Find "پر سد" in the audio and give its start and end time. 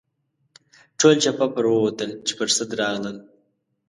2.39-2.69